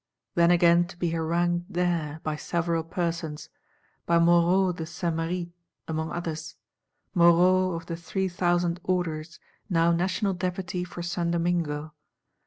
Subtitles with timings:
[0.33, 3.49] Then again to be harangued there, by several persons;
[4.07, 5.51] by Moreau de Saint Méry,
[5.87, 6.55] among others;
[7.13, 11.29] Moreau of the Three thousand orders, now National Deputy for St.
[11.29, 11.93] Domingo.